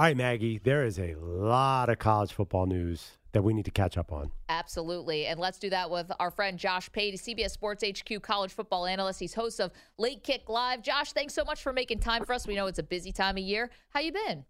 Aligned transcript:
All 0.00 0.06
right, 0.06 0.16
Maggie, 0.16 0.56
there 0.56 0.82
is 0.86 0.98
a 0.98 1.14
lot 1.16 1.90
of 1.90 1.98
college 1.98 2.32
football 2.32 2.64
news 2.64 3.18
that 3.32 3.42
we 3.42 3.52
need 3.52 3.66
to 3.66 3.70
catch 3.70 3.98
up 3.98 4.12
on. 4.12 4.30
Absolutely. 4.48 5.26
And 5.26 5.38
let's 5.38 5.58
do 5.58 5.68
that 5.68 5.90
with 5.90 6.10
our 6.18 6.30
friend 6.30 6.58
Josh 6.58 6.90
Pate, 6.90 7.16
CBS 7.16 7.50
Sports 7.50 7.84
HQ 7.86 8.22
college 8.22 8.50
football 8.50 8.86
analyst. 8.86 9.20
He's 9.20 9.34
host 9.34 9.60
of 9.60 9.72
Late 9.98 10.24
Kick 10.24 10.48
Live. 10.48 10.80
Josh, 10.80 11.12
thanks 11.12 11.34
so 11.34 11.44
much 11.44 11.62
for 11.62 11.74
making 11.74 11.98
time 11.98 12.24
for 12.24 12.32
us. 12.32 12.46
We 12.46 12.56
know 12.56 12.66
it's 12.66 12.78
a 12.78 12.82
busy 12.82 13.12
time 13.12 13.36
of 13.36 13.42
year. 13.42 13.68
How 13.90 14.00
you 14.00 14.12
been? 14.12 14.46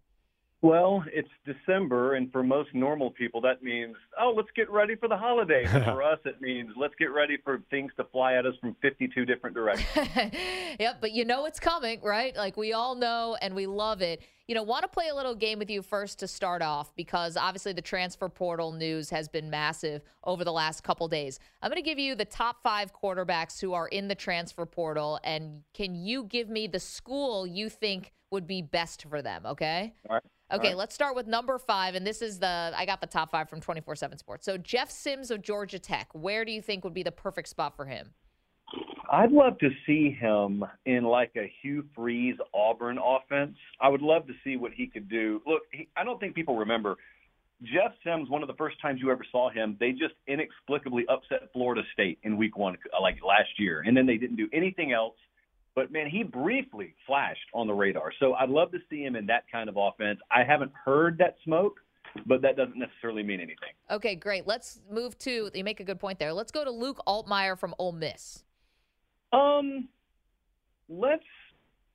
Well, 0.63 1.03
it's 1.11 1.27
December, 1.43 2.13
and 2.13 2.31
for 2.31 2.43
most 2.43 2.69
normal 2.75 3.09
people, 3.09 3.41
that 3.41 3.63
means, 3.63 3.95
oh, 4.19 4.31
let's 4.37 4.51
get 4.55 4.69
ready 4.69 4.95
for 4.95 5.07
the 5.09 5.17
holidays. 5.17 5.67
For 5.71 6.03
us, 6.13 6.19
it 6.23 6.39
means 6.39 6.69
let's 6.77 6.93
get 6.99 7.11
ready 7.11 7.37
for 7.43 7.63
things 7.71 7.91
to 7.97 8.03
fly 8.05 8.35
at 8.35 8.45
us 8.45 8.53
from 8.61 8.75
52 8.79 9.25
different 9.25 9.55
directions. 9.55 10.07
yep, 10.79 10.97
but 11.01 11.13
you 11.13 11.25
know 11.25 11.45
it's 11.45 11.59
coming, 11.59 11.99
right? 12.03 12.35
Like 12.35 12.57
we 12.57 12.73
all 12.73 12.93
know 12.93 13.35
and 13.41 13.55
we 13.55 13.65
love 13.65 14.03
it. 14.03 14.21
You 14.51 14.55
know, 14.55 14.63
want 14.63 14.81
to 14.81 14.89
play 14.89 15.07
a 15.07 15.15
little 15.15 15.33
game 15.33 15.59
with 15.59 15.69
you 15.69 15.81
first 15.81 16.19
to 16.19 16.27
start 16.27 16.61
off 16.61 16.93
because 16.97 17.37
obviously 17.37 17.71
the 17.71 17.81
transfer 17.81 18.27
portal 18.27 18.73
news 18.73 19.09
has 19.09 19.29
been 19.29 19.49
massive 19.49 20.01
over 20.25 20.43
the 20.43 20.51
last 20.51 20.83
couple 20.83 21.07
days. 21.07 21.39
I'm 21.61 21.69
going 21.69 21.81
to 21.81 21.89
give 21.89 21.97
you 21.97 22.15
the 22.15 22.25
top 22.25 22.61
five 22.61 22.91
quarterbacks 22.93 23.61
who 23.61 23.71
are 23.71 23.87
in 23.87 24.09
the 24.09 24.13
transfer 24.13 24.65
portal, 24.65 25.21
and 25.23 25.63
can 25.73 25.95
you 25.95 26.25
give 26.25 26.49
me 26.49 26.67
the 26.67 26.81
school 26.81 27.47
you 27.47 27.69
think 27.69 28.11
would 28.29 28.45
be 28.45 28.61
best 28.61 29.05
for 29.09 29.21
them? 29.21 29.45
Okay. 29.45 29.93
All 30.09 30.15
right. 30.15 30.23
Okay, 30.51 30.67
right. 30.67 30.77
let's 30.77 30.93
start 30.93 31.15
with 31.15 31.27
number 31.27 31.57
five, 31.57 31.95
and 31.95 32.05
this 32.05 32.21
is 32.21 32.39
the 32.39 32.73
I 32.75 32.85
got 32.85 32.99
the 32.99 33.07
top 33.07 33.31
five 33.31 33.49
from 33.49 33.61
twenty 33.61 33.79
four 33.79 33.95
seven 33.95 34.17
Sports. 34.17 34.43
So 34.43 34.57
Jeff 34.57 34.91
Sims 34.91 35.31
of 35.31 35.41
Georgia 35.41 35.79
Tech, 35.79 36.09
where 36.11 36.43
do 36.43 36.51
you 36.51 36.61
think 36.61 36.83
would 36.83 36.93
be 36.93 37.03
the 37.03 37.11
perfect 37.13 37.47
spot 37.47 37.77
for 37.77 37.85
him? 37.85 38.09
I'd 39.11 39.33
love 39.33 39.57
to 39.59 39.69
see 39.85 40.09
him 40.09 40.63
in 40.85 41.03
like 41.03 41.33
a 41.35 41.51
Hugh 41.61 41.83
Freeze 41.93 42.37
Auburn 42.53 42.97
offense. 42.97 43.57
I 43.81 43.89
would 43.89 44.01
love 44.01 44.25
to 44.27 44.33
see 44.41 44.55
what 44.55 44.71
he 44.71 44.87
could 44.87 45.09
do. 45.09 45.41
Look, 45.45 45.63
he, 45.73 45.89
I 45.97 46.05
don't 46.05 46.17
think 46.17 46.33
people 46.33 46.55
remember 46.55 46.95
Jeff 47.61 47.91
Sims. 48.05 48.29
One 48.29 48.41
of 48.41 48.47
the 48.47 48.53
first 48.53 48.81
times 48.81 49.01
you 49.03 49.11
ever 49.11 49.25
saw 49.29 49.49
him, 49.49 49.75
they 49.81 49.91
just 49.91 50.13
inexplicably 50.27 51.05
upset 51.09 51.49
Florida 51.51 51.81
State 51.91 52.19
in 52.23 52.37
Week 52.37 52.57
One, 52.57 52.77
like 53.01 53.17
last 53.21 53.49
year, 53.59 53.83
and 53.85 53.97
then 53.97 54.05
they 54.05 54.15
didn't 54.15 54.37
do 54.37 54.47
anything 54.53 54.93
else. 54.93 55.15
But 55.75 55.91
man, 55.91 56.09
he 56.09 56.23
briefly 56.23 56.95
flashed 57.05 57.39
on 57.53 57.67
the 57.67 57.73
radar. 57.73 58.13
So 58.17 58.33
I'd 58.35 58.49
love 58.49 58.71
to 58.71 58.79
see 58.89 59.03
him 59.03 59.17
in 59.17 59.25
that 59.25 59.43
kind 59.51 59.67
of 59.67 59.75
offense. 59.77 60.19
I 60.31 60.45
haven't 60.45 60.71
heard 60.85 61.17
that 61.17 61.35
smoke, 61.43 61.81
but 62.25 62.41
that 62.43 62.55
doesn't 62.55 62.77
necessarily 62.77 63.23
mean 63.23 63.41
anything. 63.41 63.73
Okay, 63.89 64.15
great. 64.15 64.47
Let's 64.47 64.79
move 64.89 65.17
to 65.19 65.51
you 65.53 65.63
make 65.65 65.81
a 65.81 65.85
good 65.85 65.99
point 65.99 66.17
there. 66.17 66.31
Let's 66.31 66.51
go 66.53 66.63
to 66.63 66.71
Luke 66.71 67.01
Altmyer 67.05 67.59
from 67.59 67.75
Ole 67.77 67.91
Miss. 67.91 68.45
Um 69.33 69.87
let's 70.89 71.23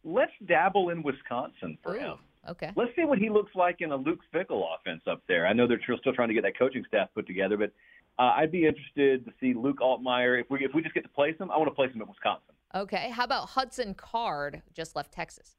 let's 0.05 0.33
dabble 0.47 0.91
in 0.91 1.03
Wisconsin 1.03 1.79
for 1.83 1.95
Ooh, 1.95 1.99
him. 1.99 2.15
Okay. 2.49 2.71
Let's 2.77 2.95
see 2.95 3.05
what 3.05 3.19
he 3.19 3.29
looks 3.29 3.55
like 3.55 3.81
in 3.81 3.91
a 3.91 3.97
Luke 3.97 4.21
Fickell 4.33 4.65
offense 4.75 5.03
up 5.11 5.23
there. 5.27 5.47
I 5.47 5.53
know 5.53 5.67
they're 5.67 5.81
still 5.83 6.13
trying 6.13 6.29
to 6.29 6.35
get 6.35 6.45
that 6.45 6.59
coaching 6.59 6.85
staff 6.87 7.09
put 7.15 7.27
together, 7.27 7.57
but 7.57 7.73
uh, 8.19 8.33
I'd 8.37 8.53
be 8.53 8.67
interested 8.67 9.25
to 9.27 9.33
see 9.41 9.53
Luke 9.53 9.79
Altmyer. 9.81 10.41
If 10.41 10.47
we 10.49 10.65
if 10.65 10.73
we 10.75 10.83
just 10.83 10.95
get 10.95 11.03
to 11.03 11.09
place 11.11 11.35
him, 11.39 11.51
I 11.51 11.57
want 11.57 11.69
to 11.69 11.75
place 11.75 11.93
him 11.93 12.01
at 12.03 12.09
Wisconsin. 12.09 12.55
Okay. 12.75 13.11
How 13.11 13.25
about 13.25 13.51
Hudson 13.51 13.95
Card? 13.95 14.63
Just 14.75 14.97
left 14.97 15.13
Texas. 15.13 15.57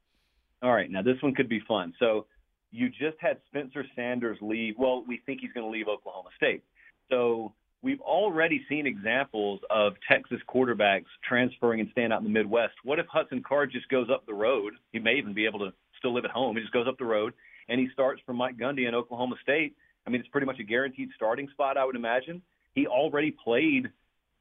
All 0.62 0.72
right, 0.72 0.90
now 0.90 1.02
this 1.02 1.16
one 1.20 1.34
could 1.34 1.48
be 1.48 1.60
fun. 1.68 1.92
So 2.00 2.26
you 2.72 2.88
just 2.88 3.16
had 3.20 3.38
Spencer 3.46 3.84
Sanders 3.94 4.38
leave. 4.40 4.74
Well, 4.76 5.04
we 5.06 5.20
think 5.24 5.40
he's 5.40 5.52
going 5.52 5.64
to 5.64 5.70
leave 5.70 5.86
Oklahoma 5.88 6.30
State. 6.36 6.64
So 7.10 7.52
we've 7.82 8.00
already 8.00 8.64
seen 8.68 8.86
examples 8.86 9.60
of 9.70 9.94
Texas 10.10 10.38
quarterbacks 10.48 11.06
transferring 11.26 11.80
and 11.80 11.88
staying 11.92 12.12
out 12.12 12.18
in 12.18 12.24
the 12.24 12.30
Midwest. 12.30 12.74
What 12.84 12.98
if 12.98 13.06
Hudson 13.06 13.42
Card 13.46 13.70
just 13.72 13.88
goes 13.88 14.08
up 14.12 14.26
the 14.26 14.34
road? 14.34 14.74
He 14.92 14.98
may 14.98 15.14
even 15.14 15.34
be 15.34 15.46
able 15.46 15.60
to 15.60 15.72
still 15.98 16.14
live 16.14 16.24
at 16.24 16.30
home. 16.30 16.56
He 16.56 16.62
just 16.62 16.72
goes 16.72 16.86
up 16.88 16.98
the 16.98 17.04
road 17.04 17.34
and 17.68 17.80
he 17.80 17.88
starts 17.92 18.20
for 18.24 18.32
Mike 18.32 18.56
Gundy 18.56 18.88
in 18.88 18.94
Oklahoma 18.94 19.36
State. 19.42 19.74
I 20.06 20.10
mean, 20.10 20.20
it's 20.20 20.30
pretty 20.30 20.46
much 20.46 20.58
a 20.58 20.64
guaranteed 20.64 21.10
starting 21.14 21.48
spot, 21.50 21.76
I 21.76 21.84
would 21.84 21.96
imagine. 21.96 22.42
He 22.74 22.86
already 22.86 23.30
played 23.30 23.88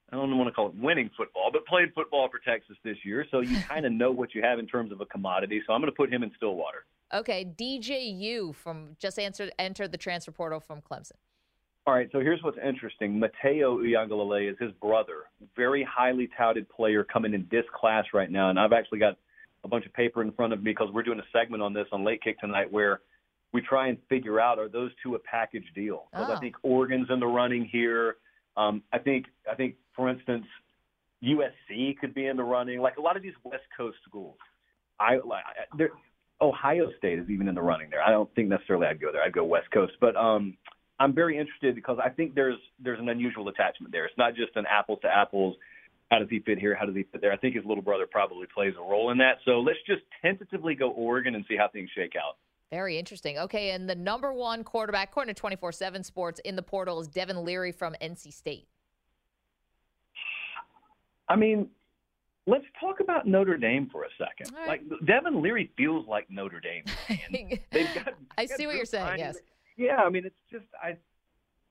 I 0.10 0.16
don't 0.16 0.38
want 0.38 0.48
to 0.48 0.54
call 0.54 0.70
it 0.70 0.76
winning 0.76 1.10
football, 1.18 1.50
but 1.52 1.66
played 1.66 1.94
football 1.94 2.30
for 2.30 2.40
Texas 2.40 2.78
this 2.84 2.98
year. 3.04 3.26
So 3.30 3.42
you 3.42 3.60
kind 3.68 3.86
of 3.86 3.92
know 3.92 4.12
what 4.12 4.34
you 4.34 4.42
have 4.42 4.58
in 4.58 4.66
terms 4.66 4.92
of 4.92 5.02
a 5.02 5.06
commodity. 5.06 5.62
So 5.68 5.74
I'm 5.74 5.82
going 5.82 5.92
to 5.92 5.96
put 5.96 6.12
him 6.12 6.24
in 6.24 6.32
Stillwater. 6.38 6.86
Okay, 7.14 7.46
DJU 7.46 8.56
from 8.56 8.96
just 9.00 9.20
answered 9.20 9.52
entered 9.60 9.92
the 9.92 9.98
transfer 9.98 10.32
portal 10.32 10.60
from 10.60 10.82
Clemson. 10.82 11.14
All 11.88 11.94
right, 11.94 12.10
so 12.12 12.20
here's 12.20 12.44
what's 12.44 12.58
interesting. 12.58 13.18
Mateo 13.18 13.78
Uiagalelei 13.78 14.52
is 14.52 14.58
his 14.60 14.74
brother, 14.74 15.24
very 15.56 15.88
highly 15.90 16.30
touted 16.38 16.68
player 16.68 17.06
coming 17.06 17.34
in 17.34 17.48
this 17.50 17.64
class 17.74 18.04
right 18.14 18.30
now. 18.30 18.50
And 18.50 18.60
I've 18.60 18.74
actually 18.74 19.00
got 19.00 19.16
a 19.64 19.70
bunch 19.70 19.86
of 19.86 19.94
paper 19.94 20.22
in 20.22 20.34
front 20.34 20.52
of 20.52 20.62
me 20.62 20.72
because 20.72 20.90
we're 20.94 21.04
doing 21.04 21.20
a 21.20 21.24
segment 21.32 21.64
on 21.64 21.72
this 21.72 21.88
on 21.94 22.04
Late 22.04 22.22
Kick 22.22 22.42
tonight 22.42 22.70
where 22.70 23.00
we 23.54 23.62
try 23.62 23.88
and 23.88 23.98
figure 24.10 24.38
out 24.38 24.60
are 24.60 24.68
those 24.68 24.92
two 25.02 25.16
a 25.16 25.20
package 25.20 25.64
deal? 25.74 26.08
Because 26.12 26.28
Oh. 26.30 26.34
I 26.36 26.40
think 26.42 26.58
Oregon's 26.62 27.10
in 27.10 27.22
the 27.22 27.26
running 27.26 27.64
here. 27.64 28.18
Um, 28.58 28.84
I 28.92 28.98
think 28.98 29.28
I 29.50 29.56
think 29.56 29.76
for 29.96 30.10
instance 30.10 30.46
USC 31.24 31.98
could 32.00 32.14
be 32.14 32.28
in 32.28 32.36
the 32.36 32.44
running. 32.44 32.82
Like 32.82 32.98
a 32.98 33.02
lot 33.02 33.16
of 33.16 33.24
these 33.24 33.34
West 33.46 33.64
Coast 33.78 33.98
schools, 34.06 34.36
I 35.00 35.20
like 35.24 35.44
Ohio 36.42 36.92
State 36.98 37.18
is 37.20 37.30
even 37.30 37.48
in 37.48 37.56
the 37.56 37.62
running 37.62 37.90
there. 37.90 38.04
I 38.04 38.10
don't 38.12 38.30
think 38.36 38.50
necessarily 38.50 38.88
I'd 38.88 39.00
go 39.00 39.14
there. 39.14 39.24
I'd 39.24 39.32
go 39.32 39.46
West 39.46 39.72
Coast, 39.72 39.94
but 40.02 40.18
um, 40.18 40.58
I'm 41.00 41.14
very 41.14 41.38
interested 41.38 41.76
because 41.76 42.00
I 42.04 42.10
think 42.10 42.34
there's 42.34 42.58
there's 42.80 43.00
an 43.00 43.10
unusual 43.10 43.48
attachment 43.50 43.92
there. 43.92 44.06
It's 44.06 44.18
not 44.18 44.36
just 44.36 44.56
an 44.56 44.66
apples 44.70 45.00
to 45.04 45.08
apples. 45.08 45.56
How 46.10 46.20
does 46.20 46.30
he 46.30 46.40
fit 46.40 46.58
here? 46.58 46.74
How 46.74 46.86
does 46.86 46.96
he 46.96 47.04
fit 47.04 47.22
there? 47.22 47.34
I 47.34 47.38
think 47.38 47.56
his 47.56 47.66
little 47.66 47.84
brother 47.84 48.08
probably 48.10 48.48
plays 48.54 48.74
a 48.78 48.82
role 48.82 49.12
in 49.12 49.18
that. 49.18 49.38
So 49.46 49.60
let's 49.60 49.80
just 49.86 50.02
tentatively 50.22 50.74
go 50.74 50.92
Oregon 50.92 51.36
and 51.36 51.46
see 51.48 51.58
how 51.58 51.68
things 51.68 51.90
shake 51.94 52.14
out. 52.16 52.38
Very 52.72 52.98
interesting. 52.98 53.38
Okay, 53.38 53.72
and 53.72 53.90
the 53.90 53.96
number 53.96 54.34
one 54.34 54.64
quarterback, 54.64 55.10
according 55.10 55.34
to 55.34 55.40
24 55.40 55.72
7 55.72 56.04
Sports, 56.04 56.42
in 56.44 56.56
the 56.56 56.62
portal 56.62 57.00
is 57.00 57.08
Devin 57.08 57.46
Leary 57.46 57.72
from 57.72 57.96
NC 58.02 58.34
State. 58.34 58.68
I 61.30 61.36
mean, 61.36 61.70
let's 62.48 62.66
talk 62.80 63.02
about 63.02 63.28
Notre 63.28 63.58
Dame 63.58 63.90
for 63.92 64.04
a 64.04 64.10
second. 64.18 64.56
Right. 64.56 64.68
Like 64.68 64.82
Devin 65.06 65.42
Leary 65.42 65.72
feels 65.78 66.08
like 66.08 66.30
Notre 66.30 66.60
Dame. 66.60 66.84
man. 67.32 67.60
They've 67.72 67.94
got. 67.94 68.14
I 68.38 68.46
got 68.46 68.58
see 68.58 68.66
what 68.66 68.76
you're 68.76 68.86
saying, 68.86 69.20
yes. 69.20 69.38
Yeah, 69.78 69.98
I 69.98 70.10
mean, 70.10 70.26
it's 70.26 70.36
just 70.52 70.66
I. 70.82 70.98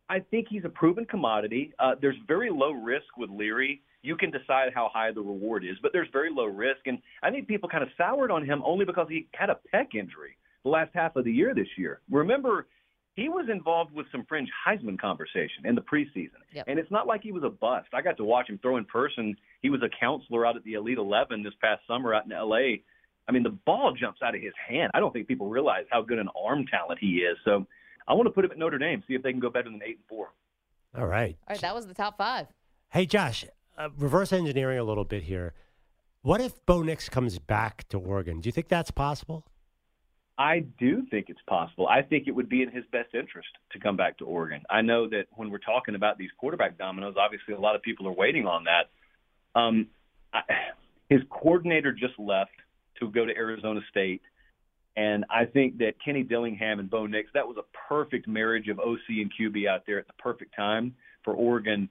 I 0.09 0.21
think 0.21 0.47
he's 0.49 0.65
a 0.65 0.69
proven 0.69 1.05
commodity. 1.05 1.73
Uh, 1.81 1.97
there's 2.01 2.15
very 2.29 2.49
low 2.49 2.71
risk 2.71 3.17
with 3.19 3.29
Leary. 3.29 3.83
You 4.03 4.17
can 4.17 4.31
decide 4.31 4.69
how 4.73 4.89
high 4.95 5.11
the 5.11 5.21
reward 5.21 5.65
is, 5.65 5.77
but 5.83 5.93
there's 5.93 6.07
very 6.13 6.31
low 6.33 6.45
risk. 6.45 6.79
And 6.87 6.99
I 7.25 7.31
think 7.33 7.49
people 7.49 7.69
kind 7.69 7.83
of 7.83 7.89
soured 7.99 8.31
on 8.31 8.45
him 8.45 8.63
only 8.65 8.85
because 8.85 9.09
he 9.09 9.27
had 9.35 9.51
a 9.51 9.59
pec 9.75 9.97
injury 9.97 10.37
the 10.63 10.71
last 10.71 10.91
half 10.95 11.17
of 11.17 11.25
the 11.25 11.33
year 11.33 11.55
this 11.57 11.67
year. 11.77 12.01
Remember, 12.09 12.69
he 13.15 13.29
was 13.29 13.47
involved 13.51 13.95
with 13.95 14.07
some 14.13 14.25
fringe 14.29 14.49
Heisman 14.67 14.99
conversation 14.99 15.65
in 15.65 15.75
the 15.75 15.81
preseason. 15.81 16.43
Yep. 16.53 16.67
And 16.69 16.79
it's 16.79 16.91
not 16.91 17.07
like 17.07 17.23
he 17.23 17.33
was 17.33 17.45
a 17.45 17.49
bust. 17.49 17.89
I 17.95 18.03
got 18.03 18.17
to 18.19 18.25
watch 18.25 18.49
him 18.51 18.59
throw 18.61 18.77
in 18.77 18.85
person. 18.85 19.37
He 19.63 19.71
was 19.71 19.81
a 19.83 19.89
counselor 19.99 20.45
out 20.47 20.57
at 20.57 20.65
the 20.65 20.75
Elite 20.75 20.99
11 20.99 21.43
this 21.43 21.55
past 21.61 21.81
summer 21.89 22.15
out 22.15 22.27
in 22.27 22.31
LA. 22.31 22.83
I 23.29 23.33
mean, 23.33 23.43
the 23.43 23.57
ball 23.65 23.95
jumps 23.99 24.21
out 24.23 24.35
of 24.35 24.43
his 24.43 24.53
hand. 24.69 24.91
I 24.93 25.01
don't 25.01 25.13
think 25.13 25.27
people 25.27 25.49
realize 25.49 25.85
how 25.91 26.03
good 26.03 26.19
an 26.19 26.29
arm 26.41 26.67
talent 26.71 26.99
he 27.01 27.19
is. 27.19 27.39
So 27.45 27.67
I 28.09 28.15
want 28.15 28.27
to 28.27 28.31
put 28.31 28.45
him 28.45 28.51
at 28.51 28.59
Notre 28.59 28.79
Dame, 28.79 29.03
see 29.09 29.15
if 29.15 29.23
they 29.23 29.33
can 29.33 29.41
go 29.41 29.51
better 29.51 29.71
than 29.71 29.81
8 29.83 29.89
and 29.89 30.05
4. 30.09 30.29
All 30.99 31.07
right. 31.07 31.37
All 31.49 31.55
right, 31.55 31.61
that 31.61 31.75
was 31.75 31.87
the 31.87 31.95
top 31.95 32.17
five. 32.17 32.47
Hey, 32.91 33.05
Josh, 33.05 33.45
uh, 33.77 33.89
reverse 33.99 34.33
engineering 34.33 34.79
a 34.79 34.85
little 34.85 35.05
bit 35.05 35.25
here. 35.25 35.55
What 36.23 36.41
if 36.41 36.65
Bo 36.67 36.83
Nix 36.83 37.09
comes 37.09 37.39
back 37.39 37.87
to 37.89 37.99
Oregon? 37.99 38.41
Do 38.41 38.49
you 38.49 38.53
think 38.53 38.69
that's 38.69 38.91
possible? 38.91 39.45
I 40.39 40.61
do 40.79 41.05
think 41.11 41.27
it's 41.29 41.41
possible. 41.47 41.89
I 41.89 42.03
think 42.03 42.27
it 42.27 42.33
would 42.33 42.49
be 42.49 42.63
in 42.63 42.71
his 42.71 42.85
best 42.93 43.15
interest 43.15 43.49
to 43.73 43.79
come 43.79 43.97
back 43.97 44.19
to 44.19 44.25
Oregon. 44.25 44.63
I 44.69 44.83
know 44.83 45.09
that 45.09 45.27
when 45.33 45.51
we're 45.51 45.59
talking 45.59 45.95
about 45.95 46.19
these 46.19 46.31
quarterback 46.39 46.77
dominoes, 46.77 47.15
obviously 47.19 47.55
a 47.55 47.61
lot 47.61 47.75
of 47.75 47.83
people 47.83 48.07
are 48.07 48.13
waiting 48.13 48.47
on 48.47 48.65
that. 48.65 49.59
Um, 49.59 49.89
I, 50.35 50.41
his 51.09 51.21
coordinator 51.31 51.93
just 51.93 52.19
left 52.19 52.51
to 53.01 53.11
go 53.11 53.25
to 53.25 53.35
Arizona 53.35 53.81
State, 53.91 54.23
and 54.97 55.25
I 55.31 55.45
think 55.45 55.79
that 55.79 55.95
Kenny 56.03 56.23
Dillingham 56.23 56.81
and 56.81 56.89
Bo 56.89 57.07
Nix 57.07 57.29
that 57.35 57.47
was 57.47 57.57
a 57.59 57.89
perfect 57.89 58.27
marriage 58.27 58.69
of 58.69 58.79
OC 58.79 59.09
and 59.09 59.31
QB 59.39 59.69
out 59.69 59.83
there 59.87 59.99
at 59.99 60.07
the 60.07 60.15
perfect 60.15 60.55
time 60.57 60.95
for 61.23 61.35
Oregon. 61.35 61.89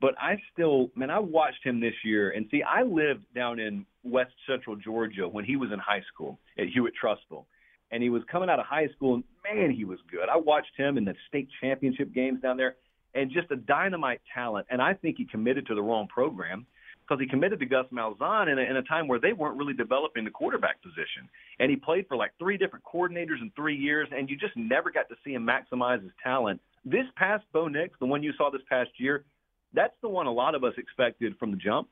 But 0.00 0.14
I 0.20 0.40
still, 0.52 0.90
man, 0.94 1.10
I 1.10 1.18
watched 1.18 1.64
him 1.64 1.80
this 1.80 1.94
year, 2.04 2.30
and 2.30 2.46
see, 2.50 2.62
I 2.62 2.82
lived 2.82 3.24
down 3.34 3.58
in 3.58 3.84
West 4.04 4.32
Central 4.48 4.76
Georgia 4.76 5.28
when 5.28 5.44
he 5.44 5.56
was 5.56 5.70
in 5.72 5.78
high 5.78 6.02
school 6.12 6.38
at 6.56 6.68
Hewitt-Trussville. 6.68 7.44
And 7.90 8.02
he 8.02 8.10
was 8.10 8.22
coming 8.30 8.50
out 8.50 8.60
of 8.60 8.66
high 8.66 8.88
school 8.88 9.14
and 9.14 9.24
man 9.44 9.70
he 9.70 9.84
was 9.84 9.98
good. 10.10 10.28
I 10.28 10.36
watched 10.36 10.76
him 10.76 10.98
in 10.98 11.04
the 11.04 11.14
state 11.26 11.48
championship 11.60 12.12
games 12.12 12.40
down 12.42 12.56
there. 12.56 12.76
And 13.14 13.30
just 13.30 13.50
a 13.50 13.56
dynamite 13.56 14.20
talent. 14.34 14.66
And 14.68 14.82
i 14.82 14.92
think 14.92 15.16
he 15.16 15.24
committed 15.24 15.66
to 15.68 15.74
the 15.74 15.82
wrong 15.82 16.06
program 16.06 16.66
because 17.08 17.20
he 17.20 17.26
committed 17.26 17.58
to 17.58 17.66
gus 17.66 17.86
malzahn 17.92 18.50
in 18.50 18.58
a, 18.58 18.62
in 18.62 18.76
a 18.76 18.82
time 18.82 19.08
where 19.08 19.18
they 19.18 19.32
weren't 19.32 19.56
really 19.56 19.72
developing 19.72 20.24
the 20.24 20.30
quarterback 20.30 20.82
position 20.82 21.28
and 21.58 21.70
he 21.70 21.76
played 21.76 22.06
for 22.08 22.16
like 22.16 22.32
three 22.38 22.56
different 22.56 22.84
coordinators 22.84 23.40
in 23.40 23.50
three 23.56 23.76
years 23.76 24.08
and 24.12 24.28
you 24.28 24.36
just 24.36 24.56
never 24.56 24.90
got 24.90 25.08
to 25.08 25.14
see 25.24 25.32
him 25.32 25.46
maximize 25.46 26.02
his 26.02 26.12
talent 26.22 26.60
this 26.84 27.06
past 27.16 27.44
bo 27.52 27.68
nix 27.68 27.94
the 28.00 28.06
one 28.06 28.22
you 28.22 28.32
saw 28.36 28.50
this 28.50 28.62
past 28.68 28.90
year 28.98 29.24
that's 29.72 29.94
the 30.02 30.08
one 30.08 30.26
a 30.26 30.32
lot 30.32 30.54
of 30.54 30.64
us 30.64 30.74
expected 30.76 31.34
from 31.38 31.50
the 31.50 31.56
jump 31.56 31.88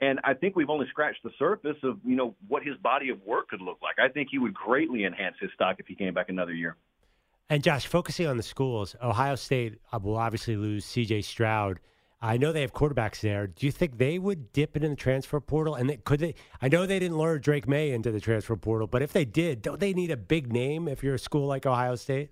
and 0.00 0.20
I 0.24 0.34
think 0.34 0.56
we've 0.56 0.70
only 0.70 0.86
scratched 0.90 1.22
the 1.22 1.30
surface 1.38 1.76
of 1.82 1.98
you 2.04 2.16
know 2.16 2.34
what 2.48 2.62
his 2.64 2.76
body 2.78 3.10
of 3.10 3.22
work 3.22 3.48
could 3.48 3.60
look 3.60 3.78
like. 3.80 3.98
I 3.98 4.12
think 4.12 4.28
he 4.30 4.38
would 4.38 4.52
greatly 4.52 5.04
enhance 5.04 5.36
his 5.40 5.50
stock 5.54 5.76
if 5.78 5.86
he 5.86 5.94
came 5.94 6.12
back 6.12 6.28
another 6.28 6.52
year. 6.52 6.76
And 7.48 7.62
Josh, 7.62 7.86
focusing 7.86 8.26
on 8.26 8.36
the 8.36 8.42
schools, 8.42 8.96
Ohio 9.02 9.34
State 9.34 9.78
will 10.02 10.16
obviously 10.16 10.56
lose 10.56 10.84
C.J. 10.84 11.22
Stroud. 11.22 11.78
I 12.20 12.36
know 12.36 12.52
they 12.52 12.62
have 12.62 12.72
quarterbacks 12.72 13.20
there. 13.20 13.46
Do 13.46 13.66
you 13.66 13.72
think 13.72 13.98
they 13.98 14.18
would 14.18 14.52
dip 14.52 14.76
into 14.76 14.88
the 14.88 14.96
transfer 14.96 15.40
portal? 15.40 15.74
And 15.74 15.90
they, 15.90 15.96
could 15.98 16.20
they? 16.20 16.34
I 16.62 16.68
know 16.68 16.86
they 16.86 16.98
didn't 16.98 17.18
lure 17.18 17.38
Drake 17.38 17.68
Maye 17.68 17.90
into 17.90 18.10
the 18.10 18.20
transfer 18.20 18.56
portal, 18.56 18.86
but 18.86 19.02
if 19.02 19.12
they 19.12 19.24
did, 19.24 19.60
don't 19.60 19.78
they 19.78 19.92
need 19.92 20.10
a 20.10 20.16
big 20.16 20.52
name 20.52 20.88
if 20.88 21.02
you're 21.02 21.14
a 21.14 21.18
school 21.18 21.46
like 21.46 21.66
Ohio 21.66 21.96
State? 21.96 22.30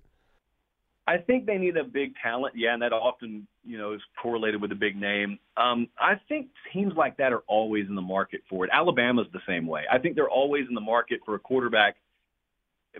I 1.05 1.17
think 1.17 1.45
they 1.45 1.57
need 1.57 1.75
a 1.75 1.83
big 1.83 2.13
talent, 2.23 2.55
yeah, 2.55 2.73
and 2.73 2.81
that 2.81 2.93
often, 2.93 3.45
you 3.65 3.77
know, 3.77 3.93
is 3.93 4.01
correlated 4.21 4.61
with 4.61 4.71
a 4.71 4.75
big 4.75 4.95
name. 4.95 5.37
Um, 5.57 5.89
I 5.99 6.13
think 6.29 6.47
teams 6.71 6.93
like 6.95 7.17
that 7.17 7.33
are 7.33 7.43
always 7.47 7.87
in 7.89 7.95
the 7.95 8.01
market 8.01 8.41
for 8.49 8.63
it. 8.63 8.71
Alabama's 8.73 9.27
the 9.33 9.41
same 9.45 9.67
way. 9.67 9.83
I 9.91 9.99
think 9.99 10.15
they're 10.15 10.29
always 10.29 10.65
in 10.69 10.75
the 10.75 10.81
market 10.81 11.19
for 11.25 11.35
a 11.35 11.39
quarterback 11.39 11.97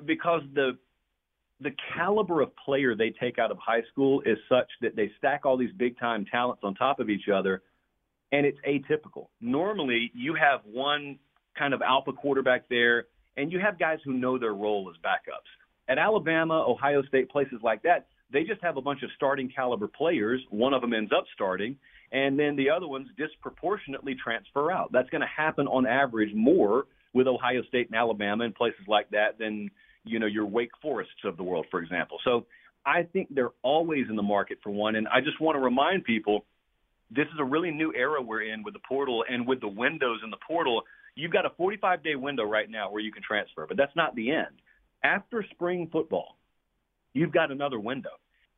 because 0.05 0.41
the 0.53 0.77
the 1.63 1.71
caliber 1.95 2.41
of 2.41 2.51
player 2.57 2.95
they 2.95 3.11
take 3.11 3.39
out 3.39 3.51
of 3.51 3.57
high 3.57 3.83
school 3.91 4.21
is 4.21 4.37
such 4.49 4.69
that 4.81 4.95
they 4.95 5.11
stack 5.17 5.45
all 5.45 5.57
these 5.57 5.73
big 5.77 5.97
time 5.99 6.25
talents 6.25 6.61
on 6.63 6.75
top 6.75 6.99
of 6.99 7.09
each 7.09 7.29
other, 7.33 7.61
and 8.31 8.45
it's 8.45 8.59
atypical. 8.67 9.27
Normally, 9.41 10.11
you 10.13 10.35
have 10.35 10.61
one 10.65 11.19
kind 11.57 11.73
of 11.73 11.81
alpha 11.81 12.13
quarterback 12.13 12.67
there, 12.69 13.05
and 13.37 13.51
you 13.51 13.59
have 13.59 13.79
guys 13.79 13.99
who 14.03 14.13
know 14.13 14.37
their 14.37 14.53
role 14.53 14.91
as 14.93 15.01
backups 15.01 15.49
at 15.87 15.97
Alabama, 15.97 16.65
Ohio 16.67 17.03
State, 17.03 17.29
places 17.29 17.59
like 17.63 17.83
that, 17.83 18.07
they 18.31 18.43
just 18.43 18.61
have 18.61 18.77
a 18.77 18.81
bunch 18.81 19.03
of 19.03 19.09
starting 19.15 19.51
caliber 19.53 19.87
players. 19.87 20.41
One 20.49 20.73
of 20.73 20.81
them 20.81 20.93
ends 20.93 21.11
up 21.15 21.25
starting, 21.33 21.77
and 22.11 22.39
then 22.39 22.55
the 22.55 22.69
other 22.69 22.87
ones 22.87 23.07
disproportionately 23.17 24.15
transfer 24.15 24.71
out. 24.71 24.91
That's 24.91 25.09
going 25.09 25.21
to 25.21 25.27
happen 25.27 25.67
on 25.67 25.85
average 25.85 26.33
more 26.33 26.85
with 27.13 27.27
Ohio 27.27 27.61
State 27.63 27.87
and 27.87 27.95
Alabama 27.95 28.45
and 28.45 28.55
places 28.55 28.85
like 28.87 29.09
that 29.11 29.37
than 29.37 29.69
you 30.03 30.19
know 30.19 30.25
your 30.25 30.45
Wake 30.45 30.71
Forests 30.81 31.23
of 31.23 31.37
the 31.37 31.43
world, 31.43 31.65
for 31.71 31.81
example. 31.81 32.17
So 32.23 32.45
I 32.85 33.03
think 33.03 33.29
they're 33.33 33.53
always 33.61 34.07
in 34.09 34.15
the 34.15 34.23
market 34.23 34.59
for 34.63 34.71
one, 34.71 34.95
and 34.95 35.07
I 35.07 35.21
just 35.21 35.39
want 35.39 35.55
to 35.55 35.59
remind 35.59 36.03
people 36.03 36.45
this 37.11 37.27
is 37.27 37.39
a 37.39 37.43
really 37.43 37.71
new 37.71 37.93
era 37.95 38.21
we're 38.21 38.41
in 38.41 38.63
with 38.63 38.73
the 38.73 38.79
portal 38.87 39.23
and 39.29 39.47
with 39.47 39.61
the 39.61 39.67
windows 39.67 40.19
in 40.23 40.29
the 40.31 40.37
portal. 40.47 40.83
You've 41.15 41.31
got 41.31 41.45
a 41.45 41.51
45 41.51 42.03
day 42.03 42.15
window 42.15 42.43
right 42.43 42.69
now 42.69 42.91
where 42.91 43.01
you 43.01 43.11
can 43.11 43.21
transfer, 43.21 43.67
but 43.67 43.77
that's 43.77 43.95
not 43.95 44.15
the 44.15 44.31
end 44.31 44.61
after 45.03 45.45
spring 45.51 45.89
football, 45.91 46.37
you've 47.13 47.31
got 47.31 47.51
another 47.51 47.79
window. 47.79 48.09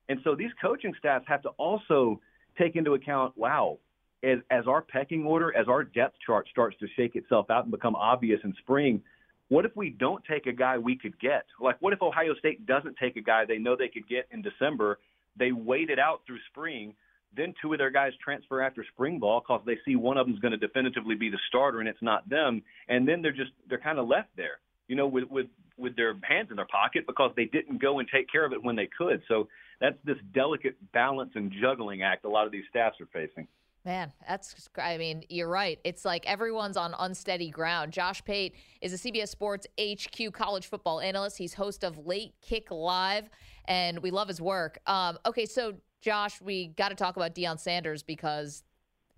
And 0.08 0.20
so 0.24 0.36
these 0.36 0.52
coaching 0.62 0.94
staffs 1.00 1.26
have 1.28 1.42
to 1.44 1.50
also 1.50 2.22
take 2.58 2.76
into 2.76 2.94
account, 2.94 3.36
wow, 3.36 3.80
as, 4.24 4.40
as 4.52 4.68
our 4.68 4.82
pecking 4.82 5.26
order, 5.26 5.56
as 5.56 5.68
our 5.68 5.84
depth 5.84 6.18
chart 6.26 6.48
starts 6.52 6.78
to 6.80 6.88
shake 6.96 7.16
itself 7.16 7.50
out 7.50 7.64
and 7.64 7.72
become 7.72 7.96
obvious 7.96 8.40
in 8.44 8.54
spring, 8.60 9.02
what 9.50 9.66
if 9.66 9.76
we 9.76 9.90
don't 9.90 10.24
take 10.26 10.48
a 10.48 10.54
guy 10.54 10.78
we 10.78 10.98
could 10.98 11.20
get? 11.20 11.46
Like, 11.60 11.82
what 11.82 11.94
if 11.94 12.02
Ohio 12.02 12.34
State 12.36 12.66
doesn't 12.66 12.98
take 12.98 13.16
a 13.16 13.22
guy 13.22 13.46
they 13.46 13.58
know 13.58 13.76
they 13.76 13.88
could 13.88 14.08
get 14.08 14.28
in 14.32 14.42
December? 14.42 15.00
They 15.38 15.52
wait 15.52 15.90
it 15.90 16.00
out 16.00 16.22
through 16.26 16.40
spring. 16.50 16.96
Then 17.36 17.54
two 17.62 17.74
of 17.74 17.80
their 17.80 17.92
guys 17.92 18.14
transfer 18.24 18.62
after 18.62 18.86
spring 18.94 19.20
ball 19.20 19.42
because 19.42 19.62
they 19.66 19.78
see 19.86 19.96
one 19.96 20.18
of 20.18 20.26
them's 20.26 20.40
going 20.40 20.54
to 20.54 20.58
definitively 20.58 21.16
be 21.16 21.30
the 21.30 21.40
starter 21.50 21.80
and 21.80 21.90
it's 21.90 22.02
not 22.02 22.28
them. 22.30 22.64
And 22.88 23.08
then 23.08 23.22
they're 23.22 23.34
just 23.34 23.52
they're 23.70 23.78
kind 23.78 24.00
of 24.00 24.08
left 24.08 24.30
there 24.38 24.60
you 24.88 24.96
know, 24.96 25.08
with 25.08 25.26
with 25.30 25.48
with 25.78 25.96
their 25.96 26.16
hands 26.24 26.50
in 26.52 26.56
their 26.56 26.68
pocket 26.68 27.06
because 27.06 27.32
they 27.36 27.46
didn't 27.46 27.82
go 27.82 28.00
and 28.00 28.08
take 28.14 28.32
care 28.32 28.46
of 28.46 28.54
it 28.54 28.64
when 28.64 28.76
they 28.76 28.88
could. 28.98 29.22
So 29.28 29.48
that's 29.82 29.98
this 30.06 30.18
delicate 30.34 30.76
balance 30.94 31.32
and 31.36 31.52
juggling 31.62 32.02
act 32.02 32.24
a 32.24 32.30
lot 32.30 32.46
of 32.46 32.52
these 32.52 32.64
staffs 32.70 33.00
are 33.02 33.08
facing. 33.08 33.48
Man, 33.86 34.12
that's, 34.28 34.68
I 34.82 34.98
mean, 34.98 35.24
you're 35.30 35.48
right. 35.48 35.80
It's 35.84 36.04
like 36.06 36.26
everyone's 36.26 36.76
on 36.76 36.96
unsteady 36.98 37.52
ground. 37.52 37.94
Josh 37.94 38.24
Pate 38.26 38.56
is 38.82 38.94
a 38.94 38.98
CBS 38.98 39.28
Sports 39.28 39.68
HQ 39.80 40.34
college 40.34 40.66
football 40.66 41.00
analyst. 41.00 41.38
He's 41.38 41.54
host 41.54 41.84
of 41.84 42.08
Late 42.08 42.34
Kick 42.42 42.72
Live, 42.72 43.30
and 43.66 44.00
we 44.00 44.10
love 44.10 44.28
his 44.28 44.42
work. 44.42 44.80
Um, 44.88 45.20
okay, 45.28 45.46
so 45.46 45.76
Josh, 46.02 46.42
we 46.42 46.70
got 46.70 46.90
to 46.90 46.96
talk 46.96 47.16
about 47.16 47.36
Deion 47.36 47.60
Sanders 47.60 48.02
because 48.02 48.64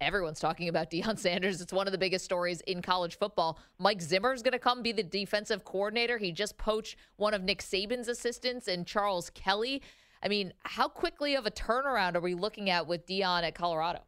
everyone's 0.02 0.42
talking 0.42 0.68
about 0.68 0.92
Deion 0.92 1.18
Sanders. 1.18 1.62
It's 1.62 1.72
one 1.72 1.88
of 1.88 1.94
the 1.94 1.98
biggest 1.98 2.26
stories 2.26 2.60
in 2.68 2.82
college 2.82 3.18
football. 3.18 3.60
Mike 3.80 4.02
Zimmer 4.02 4.34
is 4.34 4.44
going 4.44 4.52
to 4.52 4.60
come 4.60 4.82
be 4.82 4.92
the 4.92 5.02
defensive 5.02 5.64
coordinator. 5.64 6.18
He 6.18 6.34
just 6.34 6.58
poached 6.58 6.98
one 7.16 7.34
of 7.34 7.42
Nick 7.42 7.62
Saban's 7.62 8.10
assistants 8.10 8.68
and 8.68 8.86
Charles 8.86 9.30
Kelly. 9.30 9.82
I 10.22 10.28
mean, 10.28 10.52
how 10.64 10.90
quickly 10.90 11.36
of 11.36 11.46
a 11.46 11.52
turnaround 11.52 12.16
are 12.16 12.22
we 12.22 12.34
looking 12.34 12.70
at 12.70 12.86
with 12.86 13.08
Deion 13.08 13.44
at 13.44 13.56
Colorado? 13.56 14.02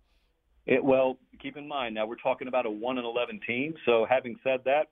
It, 0.69 0.83
well, 0.83 1.17
keep 1.41 1.57
in 1.57 1.67
mind 1.67 1.95
now 1.95 2.05
we're 2.05 2.15
talking 2.15 2.47
about 2.47 2.67
a 2.67 2.69
one 2.69 2.99
and 2.99 3.05
eleven 3.05 3.39
team. 3.45 3.73
So 3.85 4.05
having 4.07 4.35
said 4.43 4.59
that, 4.65 4.89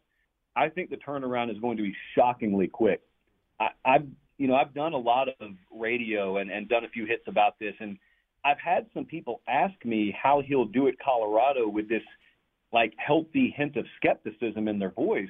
I 0.56 0.70
think 0.70 0.90
the 0.90 0.98
turnaround 0.98 1.52
is 1.52 1.60
going 1.60 1.78
to 1.78 1.84
be 1.84 1.96
shockingly 2.16 2.68
quick. 2.68 3.02
I, 3.60 3.68
I've 3.86 4.08
you 4.40 4.48
know 4.48 4.56
I've 4.56 4.74
done 4.74 4.94
a 4.94 4.98
lot 4.98 5.28
of 5.30 5.52
radio 5.72 6.38
and, 6.38 6.50
and 6.50 6.68
done 6.68 6.84
a 6.84 6.90
few 6.90 7.06
hits 7.06 7.26
about 7.28 7.60
this, 7.60 7.76
and 7.80 7.96
I've 8.44 8.60
had 8.60 8.88
some 8.92 9.06
people 9.06 9.42
ask 9.48 9.74
me 9.86 10.16
how 10.20 10.42
he'll 10.44 10.66
do 10.66 10.88
at 10.88 10.96
Colorado 10.98 11.68
with 11.68 11.88
this 11.88 12.02
like 12.74 12.94
healthy 12.98 13.54
hint 13.56 13.78
of 13.78 13.86
skepticism 13.98 14.68
in 14.68 14.80
their 14.80 14.92
voice. 14.92 15.30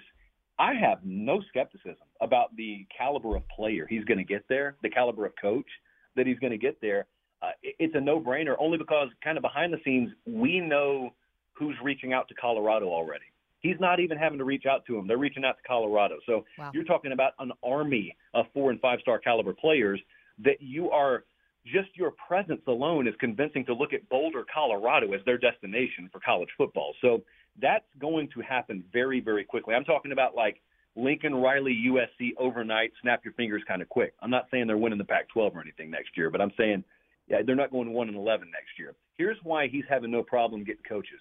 I 0.60 0.76
have 0.76 1.00
no 1.04 1.42
skepticism 1.50 2.08
about 2.22 2.56
the 2.56 2.88
caliber 2.98 3.36
of 3.36 3.44
player 3.50 3.86
he's 3.86 4.06
going 4.06 4.18
to 4.18 4.24
get 4.24 4.46
there, 4.48 4.78
the 4.82 4.90
caliber 4.90 5.26
of 5.26 5.34
coach 5.42 5.68
that 6.16 6.26
he's 6.26 6.40
going 6.40 6.52
to 6.52 6.58
get 6.58 6.80
there. 6.80 7.06
Uh, 7.42 7.52
it's 7.62 7.94
a 7.96 8.02
no-brainer 8.02 8.56
only 8.60 8.78
because 8.78 9.10
kind 9.24 9.38
of 9.38 9.42
behind 9.42 9.72
the 9.72 9.78
scenes 9.86 10.12
we 10.26 10.60
know 10.60 11.12
who's 11.54 11.76
reaching 11.84 12.14
out 12.14 12.28
to 12.28 12.34
Colorado 12.36 12.88
already. 12.88 13.26
He's 13.60 13.80
not 13.80 14.00
even 14.00 14.18
having 14.18 14.38
to 14.38 14.44
reach 14.44 14.66
out 14.66 14.86
to 14.86 14.96
them; 14.96 15.08
they're 15.08 15.18
reaching 15.18 15.44
out 15.46 15.58
to 15.58 15.68
Colorado. 15.68 16.18
So 16.26 16.46
wow. 16.58 16.72
you're 16.74 16.84
talking 16.84 17.12
about 17.12 17.34
an 17.40 17.52
army 17.64 18.16
of 18.34 18.46
four 18.54 18.72
and 18.72 18.80
five-star 18.80 19.20
caliber 19.20 19.54
players 19.54 20.00
that 20.44 20.62
you 20.62 20.90
are 20.92 21.24
just 21.66 21.90
your 21.96 22.12
presence 22.28 22.62
alone 22.68 23.08
is 23.08 23.14
convincing 23.20 23.66
to 23.66 23.74
look 23.74 23.94
at 23.94 24.08
Boulder, 24.10 24.44
Colorado 24.52 25.14
as 25.14 25.22
their 25.26 25.38
destination 25.38 26.10
for 26.12 26.20
college 26.20 26.50
football. 26.58 26.94
So 27.02 27.24
that's 27.62 27.86
going 28.00 28.30
to 28.36 28.42
happen 28.42 28.84
very, 28.94 29.20
very 29.20 29.44
quickly. 29.44 29.76
I'm 29.76 29.84
talking 29.84 30.12
about 30.12 30.36
like 30.36 30.62
Lincoln 30.96 31.36
Riley, 31.36 31.86
USC 31.88 32.32
overnight, 32.38 32.92
snap 33.02 33.22
your 33.24 33.34
fingers 33.34 33.64
kind 33.68 33.82
of 33.82 33.90
quick. 33.90 34.14
I'm 34.22 34.30
not 34.30 34.48
saying 34.50 34.68
they're 34.68 34.78
winning 34.78 34.98
the 34.98 35.06
Pac 35.06 35.30
12 35.30 35.56
or 35.56 35.62
anything 35.62 35.92
next 35.92 36.16
year, 36.16 36.30
but 36.30 36.42
I'm 36.42 36.52
saying 36.58 36.84
yeah, 37.28 37.40
they're 37.46 37.56
not 37.56 37.72
going 37.72 37.94
1 37.94 38.08
and 38.08 38.18
11 38.18 38.50
next 38.52 38.80
year. 38.80 38.96
Here's 39.18 39.38
why 39.44 39.68
he's 39.68 39.84
having 39.90 40.12
no 40.12 40.24
problem 40.24 40.64
getting 40.64 40.84
coaches. 40.88 41.20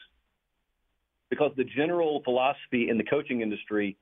Because 1.31 1.53
the 1.57 1.65
general 1.65 2.23
philosophy 2.25 2.89
in 2.89 2.99
the 2.99 3.05
coaching 3.05 3.41
industry 3.41 3.97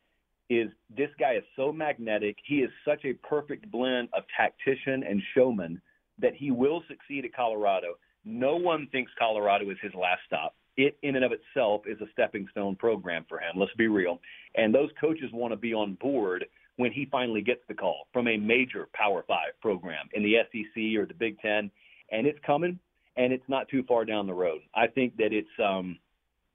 is 0.51 0.69
this 0.95 1.09
guy 1.19 1.35
is 1.35 1.45
so 1.57 1.73
magnetic. 1.73 2.37
He 2.45 2.57
is 2.57 2.71
such 2.87 3.05
a 3.05 3.15
perfect 3.27 3.71
blend 3.71 4.09
of 4.13 4.25
tactician 4.37 5.03
and 5.03 5.23
showman 5.35 5.81
that 6.19 6.35
he 6.35 6.51
will 6.51 6.83
succeed 6.89 7.25
at 7.25 7.35
Colorado. 7.35 7.95
No 8.25 8.57
one 8.57 8.87
thinks 8.93 9.11
Colorado 9.19 9.71
is 9.71 9.79
his 9.83 9.95
last 9.95 10.21
stop. 10.27 10.55
It, 10.77 10.99
in 11.03 11.17
and 11.17 11.25
of 11.25 11.33
itself, 11.33 11.83
is 11.87 12.01
a 12.01 12.11
stepping 12.13 12.47
stone 12.51 12.77
program 12.77 13.25
for 13.29 13.39
him. 13.39 13.57
Let's 13.57 13.75
be 13.75 13.87
real. 13.87 14.21
And 14.57 14.75
those 14.75 14.91
coaches 15.01 15.31
want 15.33 15.53
to 15.53 15.57
be 15.57 15.73
on 15.73 15.95
board 15.95 16.45
when 16.77 16.91
he 16.91 17.07
finally 17.11 17.43
gets 17.43 17.61
the 17.69 17.75
call 17.75 18.09
from 18.13 18.27
a 18.27 18.37
major 18.37 18.89
Power 18.93 19.25
Five 19.27 19.53
program 19.63 20.09
in 20.13 20.23
the 20.23 20.37
SEC 20.51 20.99
or 20.99 21.07
the 21.07 21.15
Big 21.15 21.39
Ten, 21.41 21.71
and 22.11 22.27
it's 22.27 22.39
coming, 22.47 22.79
and 23.17 23.33
it's 23.33 23.49
not 23.49 23.69
too 23.69 23.83
far 23.85 24.05
down 24.05 24.27
the 24.27 24.35
road. 24.35 24.61
I 24.75 24.87
think 24.87 25.17
that 25.17 25.33
it's, 25.33 25.49
um, 25.63 25.99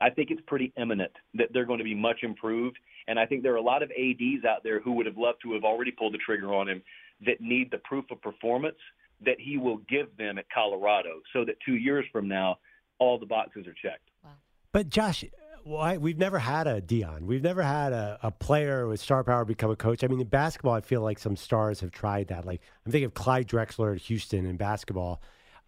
I 0.01 0.09
think 0.09 0.31
it's 0.31 0.41
pretty 0.47 0.73
imminent 0.77 1.11
that 1.35 1.49
they're 1.53 1.65
going 1.65 1.79
to 1.79 1.83
be 1.83 1.95
much 1.95 2.23
improved, 2.23 2.77
and 3.07 3.19
I 3.19 3.25
think 3.25 3.43
there 3.43 3.53
are 3.53 3.57
a 3.57 3.61
lot 3.61 3.83
of 3.83 3.91
ads 3.91 4.45
out 4.45 4.63
there 4.63 4.79
who 4.79 4.93
would 4.93 5.05
have 5.05 5.17
loved 5.17 5.41
to 5.43 5.53
have 5.53 5.63
already 5.63 5.91
pulled 5.91 6.13
the 6.13 6.19
trigger 6.19 6.53
on 6.53 6.67
him 6.67 6.81
that 7.25 7.41
need 7.41 7.71
the 7.71 7.79
proof 7.79 8.05
of 8.11 8.21
performance 8.21 8.77
that 9.25 9.39
he 9.39 9.57
will 9.57 9.77
give 9.89 10.15
them 10.17 10.37
at 10.37 10.45
Colorado 10.49 11.21
so 11.33 11.43
that 11.45 11.55
two 11.65 11.75
years 11.75 12.05
from 12.11 12.27
now, 12.27 12.57
all 12.99 13.19
the 13.19 13.25
boxes 13.25 13.67
are 13.67 13.73
checked. 13.73 14.09
Wow. 14.23 14.31
But 14.71 14.89
Josh, 14.89 15.25
why 15.63 15.97
we've 15.97 16.17
never 16.17 16.39
had 16.39 16.67
a 16.67 16.81
Deion. 16.81 17.21
We've 17.21 17.43
never 17.43 17.61
had 17.61 17.93
a, 17.93 18.19
a 18.23 18.31
player 18.31 18.87
with 18.87 18.99
star 18.99 19.23
power 19.23 19.45
become 19.45 19.71
a 19.71 19.75
coach. 19.75 20.03
I 20.03 20.07
mean, 20.07 20.21
in 20.21 20.27
basketball, 20.27 20.73
I 20.73 20.81
feel 20.81 21.01
like 21.01 21.19
some 21.19 21.35
stars 21.35 21.81
have 21.81 21.91
tried 21.91 22.27
that. 22.27 22.45
Like 22.45 22.61
I'm 22.85 22.91
thinking 22.91 23.05
of 23.05 23.13
Clyde 23.13 23.47
Drexler 23.47 23.95
at 23.95 24.01
Houston 24.03 24.45
in 24.45 24.57
basketball. 24.57 25.21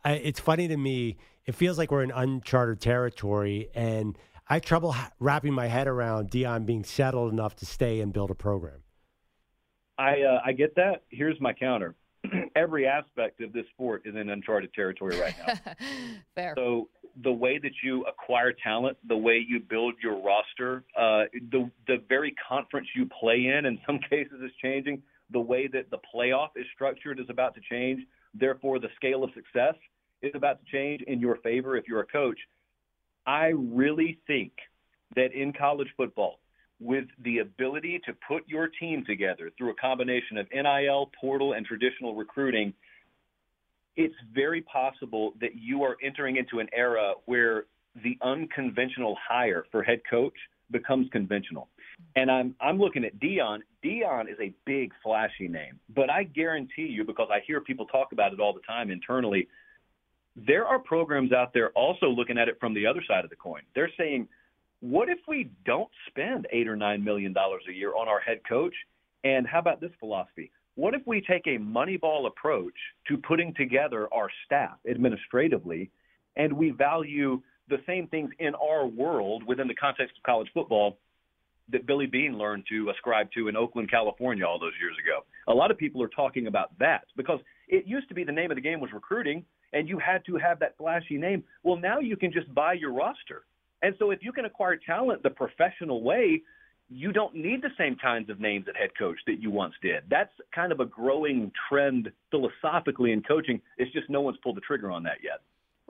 I, 0.04 0.14
it's 0.14 0.40
funny 0.40 0.68
to 0.68 0.78
me. 0.78 1.18
It 1.46 1.56
feels 1.56 1.78
like 1.78 1.92
we're 1.92 2.04
in 2.04 2.12
uncharted 2.12 2.82
territory, 2.82 3.70
and 3.74 4.18
I 4.48 4.56
have 4.56 4.64
trouble 4.64 4.96
wrapping 5.20 5.54
my 5.54 5.68
head 5.68 5.88
around 5.88 6.30
Deion 6.30 6.66
being 6.66 6.84
settled 6.84 7.32
enough 7.32 7.56
to 7.58 7.66
stay 7.66 8.00
and 8.00 8.14
build 8.14 8.32
a 8.32 8.36
program. 8.36 8.84
I 9.98 10.22
uh, 10.22 10.42
I 10.46 10.54
get 10.54 10.76
that. 10.76 11.04
Here's 11.10 11.40
my 11.40 11.54
counter. 11.54 11.96
every 12.56 12.88
aspect 12.88 13.42
of 13.42 13.54
this 13.54 13.66
sport 13.74 14.04
is 14.06 14.16
in 14.16 14.30
uncharted 14.30 14.74
territory 14.74 15.20
right 15.20 15.36
now. 15.46 15.54
Fair. 16.36 16.54
So 16.56 16.90
the 17.24 17.32
way 17.32 17.58
that 17.58 17.72
you 17.84 18.06
acquire 18.06 18.54
talent, 18.54 18.98
the 19.08 19.18
way 19.18 19.44
you 19.46 19.60
build 19.60 19.96
your 20.02 20.22
roster, 20.22 20.84
uh, 20.98 21.24
the 21.52 21.70
the 21.88 21.98
very 22.08 22.36
conference 22.48 22.88
you 22.96 23.08
play 23.20 23.48
in, 23.58 23.66
in 23.66 23.80
some 23.86 24.00
cases, 24.10 24.42
is 24.44 24.52
changing. 24.62 25.02
The 25.32 25.40
way 25.40 25.68
that 25.68 25.90
the 25.90 26.00
playoff 26.14 26.50
is 26.56 26.66
structured 26.74 27.20
is 27.20 27.28
about 27.30 27.56
to 27.56 27.62
change. 27.70 28.02
Therefore, 28.34 28.80
the 28.80 28.90
scale 28.96 29.24
of 29.24 29.32
success 29.34 29.76
is 30.22 30.32
about 30.36 30.60
to 30.60 30.72
change 30.72 31.02
in 31.08 31.20
your 31.20 31.38
favor 31.38 31.76
if 31.76 31.88
you're 31.88 32.02
a 32.02 32.06
coach. 32.06 32.40
I 33.26 33.48
really 33.56 34.20
think 34.28 34.52
that 35.16 35.34
in 35.34 35.54
college 35.54 35.90
football, 35.98 36.40
with 36.80 37.06
the 37.24 37.40
ability 37.40 38.02
to 38.06 38.14
put 38.28 38.48
your 38.48 38.68
team 38.68 39.04
together 39.06 39.52
through 39.58 39.70
a 39.70 39.76
combination 39.76 40.38
of 40.38 40.48
NIL, 40.52 41.12
portal, 41.20 41.54
and 41.54 41.66
traditional 41.66 42.16
recruiting, 42.16 42.74
it's 43.96 44.16
very 44.34 44.62
possible 44.62 45.34
that 45.42 45.56
you 45.56 45.84
are 45.84 45.98
entering 46.04 46.38
into 46.38 46.60
an 46.60 46.68
era 46.76 47.14
where 47.26 47.66
the 48.04 48.18
unconventional 48.22 49.16
hire 49.28 49.66
for 49.72 49.84
head 49.84 50.02
coach 50.10 50.34
becomes 50.72 51.08
conventional. 51.12 51.68
And 52.16 52.30
I'm 52.30 52.56
I'm 52.60 52.80
looking 52.80 53.06
at 53.06 53.20
Deion. 53.20 53.60
Deion 53.84 54.30
is 54.30 54.38
a 54.42 54.54
big 54.66 54.92
flashy 55.04 55.48
name, 55.48 55.80
but 55.96 56.10
I 56.10 56.24
guarantee 56.24 56.88
you 56.88 57.04
because 57.04 57.30
I 57.32 57.40
hear 57.46 57.62
people 57.62 57.86
talk 57.86 58.12
about 58.12 58.34
it 58.34 58.40
all 58.40 58.54
the 58.54 58.62
time 58.68 58.92
internally, 58.92 59.48
there 60.36 60.66
are 60.66 60.80
programs 60.80 61.32
out 61.32 61.54
there 61.54 61.70
also 61.72 62.08
looking 62.08 62.38
at 62.38 62.48
it 62.48 62.58
from 62.60 62.74
the 62.74 62.86
other 62.86 63.02
side 63.08 63.24
of 63.24 63.30
the 63.30 63.36
coin. 63.36 63.62
They're 63.76 63.92
saying, 63.98 64.28
what 64.82 65.10
if 65.10 65.20
we 65.28 65.50
don't 65.66 65.90
spend 66.08 66.48
8 66.52 66.68
or 66.68 66.76
9 66.76 67.04
million 67.04 67.34
dollars 67.34 67.64
a 67.70 67.74
year 67.74 67.96
on 67.96 68.08
our 68.08 68.20
head 68.20 68.42
coach? 68.48 68.74
And 69.24 69.48
how 69.48 69.60
about 69.60 69.80
this 69.80 69.92
philosophy? 70.00 70.52
What 70.76 70.94
if 70.94 71.02
we 71.06 71.22
take 71.22 71.46
a 71.48 71.58
moneyball 71.60 72.28
approach 72.28 72.74
to 73.08 73.18
putting 73.18 73.54
together 73.54 74.08
our 74.14 74.30
staff 74.46 74.78
administratively 74.90 75.92
and 76.38 76.52
we 76.54 76.72
value 76.72 77.42
the 77.70 77.78
same 77.86 78.08
things 78.08 78.32
in 78.40 78.56
our 78.56 78.88
world 78.88 79.44
within 79.44 79.68
the 79.68 79.76
context 79.76 80.18
of 80.18 80.24
college 80.24 80.50
football 80.54 80.98
that 81.70 81.86
Billy 81.86 82.06
Beane 82.06 82.38
learned 82.38 82.66
to 82.70 82.90
ascribe 82.90 83.32
to 83.34 83.48
in 83.48 83.56
Oakland, 83.56 83.90
California, 83.90 84.46
all 84.46 84.60
those 84.60 84.74
years 84.80 84.96
ago. 85.04 85.26
A 85.48 85.54
lot 85.54 85.72
of 85.72 85.78
people 85.78 86.02
are 86.04 86.10
talking 86.10 86.48
about 86.48 86.78
that 86.80 87.06
because 87.16 87.40
it 87.68 87.86
used 87.86 88.10
to 88.10 88.16
be 88.16 88.24
the 88.24 88.32
name 88.32 88.52
of 88.52 88.56
the 88.56 88.62
game 88.62 88.80
was 88.80 88.92
recruiting, 88.94 89.46
and 89.74 89.88
you 89.88 89.98
had 89.98 90.26
to 90.26 90.38
have 90.38 90.60
that 90.60 90.78
flashy 90.78 91.18
name. 91.18 91.44
Well, 91.64 91.78
now 91.78 92.00
you 92.00 92.18
can 92.18 92.32
just 92.32 92.54
buy 92.54 92.74
your 92.74 92.94
roster. 92.94 93.46
And 93.82 93.96
so 93.98 94.12
if 94.12 94.20
you 94.22 94.32
can 94.32 94.46
acquire 94.46 94.76
talent 94.76 95.24
the 95.24 95.30
professional 95.30 96.04
way, 96.04 96.42
you 96.90 97.14
don't 97.14 97.34
need 97.34 97.62
the 97.62 97.70
same 97.78 97.96
kinds 97.96 98.30
of 98.30 98.40
names 98.40 98.66
at 98.68 98.76
head 98.76 98.90
coach 99.00 99.18
that 99.26 99.42
you 99.42 99.50
once 99.50 99.74
did. 99.82 100.04
That's 100.10 100.32
kind 100.54 100.74
of 100.74 100.82
a 100.82 100.86
growing 100.86 101.52
trend 101.70 102.12
philosophically 102.30 103.14
in 103.14 103.24
coaching. 103.24 103.62
It's 103.78 103.92
just 103.94 104.10
no 104.10 104.20
one's 104.20 104.38
pulled 104.44 104.58
the 104.58 104.62
trigger 104.62 104.92
on 104.92 105.04
that 105.04 105.18
yet. 105.24 105.40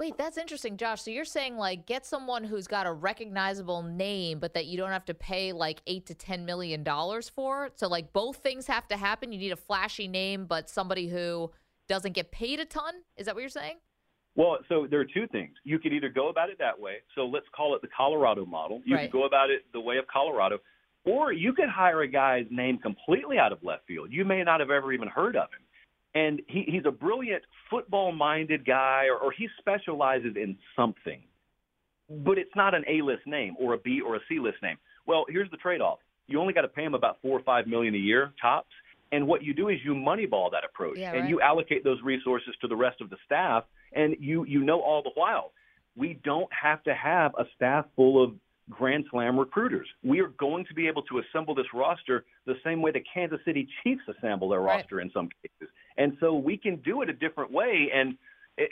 Wait, 0.01 0.17
that's 0.17 0.39
interesting, 0.39 0.77
Josh. 0.77 1.03
So 1.03 1.11
you're 1.11 1.23
saying 1.23 1.57
like 1.57 1.85
get 1.85 2.07
someone 2.07 2.43
who's 2.43 2.65
got 2.65 2.87
a 2.87 2.91
recognizable 2.91 3.83
name, 3.83 4.39
but 4.39 4.55
that 4.55 4.65
you 4.65 4.75
don't 4.75 4.89
have 4.89 5.05
to 5.05 5.13
pay 5.13 5.53
like 5.53 5.79
eight 5.85 6.07
to 6.07 6.15
ten 6.15 6.43
million 6.43 6.81
dollars 6.81 7.29
for. 7.29 7.69
So 7.75 7.87
like 7.87 8.11
both 8.11 8.37
things 8.37 8.65
have 8.65 8.87
to 8.87 8.97
happen. 8.97 9.31
You 9.31 9.37
need 9.37 9.51
a 9.51 9.55
flashy 9.55 10.07
name, 10.07 10.47
but 10.47 10.71
somebody 10.71 11.07
who 11.07 11.51
doesn't 11.87 12.13
get 12.13 12.31
paid 12.31 12.59
a 12.59 12.65
ton. 12.65 12.95
Is 13.15 13.27
that 13.27 13.35
what 13.35 13.41
you're 13.41 13.49
saying? 13.51 13.75
Well, 14.33 14.57
so 14.69 14.87
there 14.89 14.99
are 14.99 15.05
two 15.05 15.27
things. 15.27 15.53
You 15.63 15.77
could 15.77 15.93
either 15.93 16.09
go 16.09 16.29
about 16.29 16.49
it 16.49 16.57
that 16.57 16.79
way. 16.79 16.95
So 17.13 17.27
let's 17.27 17.45
call 17.55 17.75
it 17.75 17.83
the 17.83 17.89
Colorado 17.95 18.43
model. 18.43 18.81
You 18.83 18.95
right. 18.95 19.03
could 19.03 19.11
go 19.11 19.25
about 19.25 19.51
it 19.51 19.65
the 19.71 19.81
way 19.81 19.97
of 19.97 20.07
Colorado, 20.11 20.57
or 21.05 21.31
you 21.31 21.53
could 21.53 21.69
hire 21.69 22.01
a 22.01 22.07
guy's 22.07 22.47
name 22.49 22.79
completely 22.79 23.37
out 23.37 23.51
of 23.51 23.59
left 23.63 23.85
field. 23.85 24.07
You 24.11 24.25
may 24.25 24.41
not 24.43 24.61
have 24.61 24.71
ever 24.71 24.93
even 24.93 25.09
heard 25.09 25.35
of 25.35 25.49
him 25.51 25.60
and 26.13 26.41
he, 26.47 26.63
he's 26.67 26.83
a 26.85 26.91
brilliant 26.91 27.43
football 27.69 28.11
minded 28.11 28.65
guy 28.65 29.05
or, 29.11 29.17
or 29.17 29.31
he 29.31 29.47
specializes 29.59 30.35
in 30.35 30.57
something 30.75 31.21
but 32.09 32.37
it's 32.37 32.51
not 32.55 32.75
an 32.75 32.83
a 32.89 33.01
list 33.01 33.25
name 33.25 33.55
or 33.59 33.73
a 33.73 33.77
b 33.77 34.01
or 34.01 34.15
a 34.15 34.19
c 34.27 34.39
list 34.39 34.57
name 34.61 34.77
well 35.05 35.25
here's 35.29 35.49
the 35.51 35.57
trade 35.57 35.81
off 35.81 35.99
you 36.27 36.39
only 36.39 36.53
got 36.53 36.61
to 36.61 36.67
pay 36.67 36.83
him 36.83 36.93
about 36.93 37.17
four 37.21 37.37
or 37.37 37.43
five 37.43 37.67
million 37.67 37.95
a 37.95 37.97
year 37.97 38.33
tops 38.41 38.71
and 39.13 39.25
what 39.27 39.43
you 39.43 39.53
do 39.53 39.69
is 39.69 39.77
you 39.83 39.93
moneyball 39.93 40.49
that 40.51 40.63
approach 40.63 40.97
yeah, 40.97 41.11
and 41.11 41.21
right. 41.21 41.29
you 41.29 41.41
allocate 41.41 41.83
those 41.83 42.01
resources 42.03 42.53
to 42.61 42.67
the 42.67 42.75
rest 42.75 43.01
of 43.01 43.09
the 43.09 43.17
staff 43.25 43.63
and 43.93 44.15
you 44.19 44.45
you 44.45 44.63
know 44.63 44.81
all 44.81 45.01
the 45.01 45.11
while 45.15 45.51
we 45.95 46.19
don't 46.23 46.49
have 46.53 46.83
to 46.83 46.93
have 46.93 47.31
a 47.37 47.43
staff 47.55 47.85
full 47.95 48.23
of 48.23 48.33
Grand 48.69 49.05
Slam 49.11 49.37
recruiters. 49.37 49.87
We 50.03 50.21
are 50.21 50.29
going 50.39 50.65
to 50.65 50.73
be 50.73 50.87
able 50.87 51.01
to 51.03 51.19
assemble 51.19 51.53
this 51.53 51.65
roster 51.73 52.25
the 52.45 52.55
same 52.63 52.81
way 52.81 52.91
the 52.91 53.03
Kansas 53.13 53.39
City 53.45 53.67
Chiefs 53.83 54.01
assemble 54.07 54.49
their 54.49 54.61
right. 54.61 54.77
roster 54.77 55.01
in 55.01 55.11
some 55.11 55.29
cases. 55.41 55.73
And 55.97 56.17
so 56.19 56.35
we 56.35 56.57
can 56.57 56.77
do 56.77 57.01
it 57.01 57.09
a 57.09 57.13
different 57.13 57.51
way. 57.51 57.89
And 57.93 58.17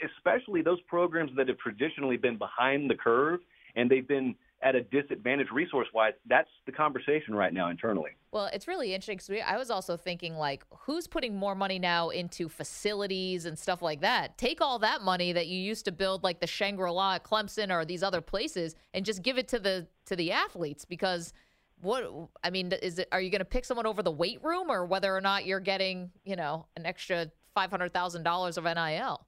especially 0.04 0.62
those 0.62 0.80
programs 0.82 1.30
that 1.36 1.48
have 1.48 1.58
traditionally 1.58 2.16
been 2.16 2.38
behind 2.38 2.90
the 2.90 2.94
curve 2.94 3.40
and 3.76 3.90
they've 3.90 4.06
been 4.06 4.34
at 4.62 4.74
a 4.74 4.82
disadvantage 4.82 5.46
resource 5.50 5.88
wise, 5.94 6.12
that's 6.28 6.50
the 6.66 6.72
conversation 6.72 7.34
right 7.34 7.54
now 7.54 7.70
internally. 7.70 8.10
Well, 8.30 8.50
it's 8.52 8.68
really 8.68 8.94
interesting 8.94 9.16
because 9.16 9.42
I 9.46 9.56
was 9.56 9.70
also 9.70 9.96
thinking, 9.96 10.34
like, 10.36 10.64
who's 10.80 11.06
putting 11.06 11.34
more 11.34 11.54
money 11.54 11.78
now 11.78 12.10
into 12.10 12.48
facilities 12.48 13.46
and 13.46 13.58
stuff 13.58 13.80
like 13.80 14.02
that? 14.02 14.36
Take 14.36 14.60
all 14.60 14.78
that 14.80 15.00
money 15.00 15.32
that 15.32 15.46
you 15.46 15.58
used 15.58 15.86
to 15.86 15.92
build, 15.92 16.22
like 16.22 16.40
the 16.40 16.46
Shangri 16.46 16.90
La 16.90 17.14
at 17.14 17.24
Clemson 17.24 17.72
or 17.72 17.86
these 17.86 18.02
other 18.02 18.20
places, 18.20 18.74
and 18.92 19.04
just 19.04 19.22
give 19.22 19.38
it 19.38 19.48
to 19.48 19.58
the 19.58 19.86
to 20.06 20.14
the 20.14 20.30
athletes 20.30 20.84
because 20.84 21.32
what 21.80 22.04
I 22.42 22.50
mean 22.50 22.72
is 22.72 22.98
it 22.98 23.08
are 23.12 23.20
you 23.20 23.30
going 23.30 23.40
to 23.40 23.44
pick 23.44 23.64
someone 23.64 23.86
over 23.86 24.02
the 24.02 24.10
weight 24.10 24.42
room 24.42 24.70
or 24.70 24.84
whether 24.84 25.14
or 25.14 25.20
not 25.20 25.46
you're 25.46 25.60
getting 25.60 26.10
you 26.24 26.36
know 26.36 26.66
an 26.76 26.86
extra 26.86 27.30
five 27.54 27.70
hundred 27.70 27.92
thousand 27.92 28.22
dollars 28.22 28.56
of 28.56 28.64
NIL? 28.64 29.26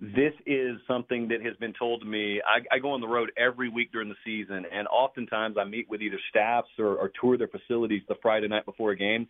This 0.00 0.32
is 0.44 0.76
something 0.88 1.28
that 1.28 1.40
has 1.42 1.56
been 1.56 1.72
told 1.78 2.02
to 2.02 2.06
me. 2.06 2.40
I, 2.44 2.74
I 2.74 2.78
go 2.78 2.90
on 2.90 3.00
the 3.00 3.08
road 3.08 3.30
every 3.38 3.68
week 3.68 3.92
during 3.92 4.08
the 4.08 4.16
season, 4.24 4.64
and 4.70 4.86
oftentimes 4.88 5.56
I 5.58 5.64
meet 5.64 5.88
with 5.88 6.02
either 6.02 6.18
staffs 6.28 6.68
or, 6.78 6.96
or 6.96 7.10
tour 7.20 7.38
their 7.38 7.48
facilities 7.48 8.02
the 8.08 8.16
Friday 8.20 8.48
night 8.48 8.66
before 8.66 8.90
a 8.90 8.96
game. 8.96 9.28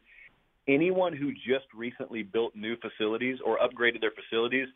Anyone 0.67 1.15
who 1.15 1.33
just 1.33 1.67
recently 1.75 2.23
built 2.23 2.57
new 2.57 2.77
facilities 2.77 3.39
or 3.45 3.59
upgraded 3.59 4.01
their 4.01 4.13
facilities 4.13 4.67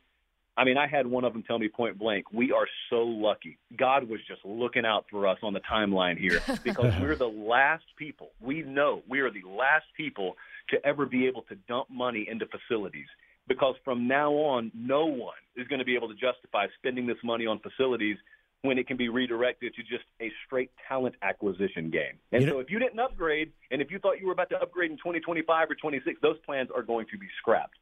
I 0.59 0.65
mean, 0.65 0.77
I 0.77 0.89
had 0.89 1.07
one 1.07 1.23
of 1.23 1.33
them 1.33 1.45
tell 1.45 1.61
me 1.61 1.69
point 1.69 1.97
blank, 2.01 2.33
we 2.33 2.51
are 2.51 2.67
so 2.91 3.03
lucky. 3.05 3.59
God 3.77 4.09
was 4.09 4.19
just 4.27 4.45
looking 4.45 4.85
out 4.85 5.07
for 5.09 5.29
us 5.29 5.39
on 5.45 5.53
the 5.53 5.61
timeline 5.61 6.19
here 6.19 6.41
because 6.65 6.93
we're 7.01 7.15
the 7.15 7.29
last 7.29 7.85
people. 7.97 8.31
We 8.41 8.63
know 8.63 9.03
we 9.09 9.21
are 9.21 9.31
the 9.31 9.45
last 9.49 9.87
people 9.97 10.37
to 10.71 10.85
ever 10.85 11.07
be 11.07 11.29
able 11.29 11.43
to 11.43 11.55
dump 11.69 11.89
money 11.91 12.27
into 12.29 12.47
facilities 12.47 13.07
because 13.47 13.77
from 13.85 14.09
now 14.09 14.33
on, 14.33 14.73
no 14.75 15.07
one 15.07 15.37
is 15.57 15.69
going 15.69 15.79
to 15.79 15.85
be 15.85 15.95
able 15.95 16.09
to 16.09 16.15
justify 16.15 16.67
spending 16.77 17.07
this 17.07 17.17
money 17.23 17.47
on 17.47 17.61
facilities 17.61 18.17
when 18.63 18.79
it 18.79 18.89
can 18.89 18.97
be 18.97 19.09
redirected 19.09 19.73
to 19.77 19.83
just 19.83 20.05
a 20.21 20.33
straight 20.45 20.73
talent 20.89 21.15
acquisition 21.23 21.89
game. 21.89 22.19
And 22.33 22.43
You 22.43 22.49
know- 22.49 22.55
so 22.55 22.59
if 22.59 22.69
you 22.69 22.81
didn't 22.81 22.99
upgrade 22.99 23.53
and 23.71 23.81
if 23.81 23.93
you 23.93 24.01
thought 24.01 24.21
you 24.21 24.27
were 24.27 24.33
about 24.33 24.51
to 24.51 24.61
upgrade 24.61 24.91
in 24.91 24.97
2025 24.97 25.71
or 25.71 25.77
26, 25.77 26.21
those 26.21 26.37
plans 26.45 26.69
are 26.75 26.83
going 26.83 27.07
to 27.13 27.17
be 27.17 27.29
scrapped. 27.39 27.77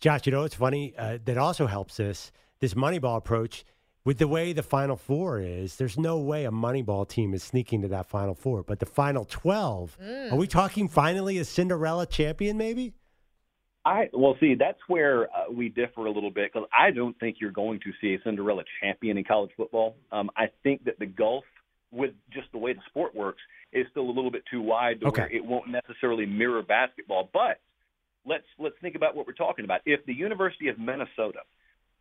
Josh, 0.00 0.26
you 0.26 0.32
know 0.32 0.44
it's 0.44 0.54
funny? 0.54 0.94
Uh, 0.96 1.18
that 1.24 1.38
also 1.38 1.66
helps 1.66 1.96
this 1.96 2.32
this 2.60 2.74
Moneyball 2.74 3.16
approach. 3.16 3.64
With 4.04 4.18
the 4.18 4.28
way 4.28 4.52
the 4.52 4.62
Final 4.62 4.96
Four 4.96 5.40
is, 5.40 5.76
there's 5.76 5.98
no 5.98 6.18
way 6.18 6.44
a 6.44 6.50
Moneyball 6.50 7.08
team 7.08 7.32
is 7.32 7.42
sneaking 7.42 7.80
to 7.82 7.88
that 7.88 8.04
Final 8.06 8.34
Four. 8.34 8.62
But 8.62 8.78
the 8.78 8.84
Final 8.86 9.24
Twelve, 9.24 9.96
are 10.30 10.36
we 10.36 10.46
talking 10.46 10.88
finally 10.88 11.38
a 11.38 11.44
Cinderella 11.44 12.04
champion? 12.06 12.58
Maybe. 12.58 12.92
I 13.86 14.08
well, 14.12 14.36
see, 14.40 14.54
that's 14.58 14.78
where 14.88 15.24
uh, 15.24 15.50
we 15.50 15.70
differ 15.70 16.04
a 16.06 16.10
little 16.10 16.30
bit 16.30 16.50
because 16.52 16.68
I 16.76 16.90
don't 16.90 17.18
think 17.18 17.36
you're 17.40 17.50
going 17.50 17.80
to 17.80 17.92
see 18.00 18.14
a 18.14 18.18
Cinderella 18.22 18.64
champion 18.82 19.16
in 19.16 19.24
college 19.24 19.50
football. 19.56 19.96
Um, 20.12 20.30
I 20.36 20.46
think 20.62 20.84
that 20.84 20.98
the 20.98 21.06
gulf 21.06 21.44
with 21.90 22.12
just 22.30 22.48
the 22.52 22.58
way 22.58 22.72
the 22.74 22.80
sport 22.88 23.14
works 23.14 23.40
is 23.72 23.86
still 23.90 24.04
a 24.04 24.10
little 24.12 24.30
bit 24.30 24.42
too 24.50 24.60
wide 24.62 25.00
to 25.00 25.06
Okay. 25.06 25.22
where 25.22 25.32
it 25.32 25.44
won't 25.44 25.68
necessarily 25.68 26.26
mirror 26.26 26.62
basketball. 26.62 27.30
But 27.32 27.60
let's 28.26 28.44
let's 28.58 28.74
think 28.80 28.94
about 28.94 29.14
what 29.14 29.26
we're 29.26 29.32
talking 29.32 29.64
about. 29.64 29.80
If 29.86 30.04
the 30.06 30.14
University 30.14 30.68
of 30.68 30.78
Minnesota, 30.78 31.40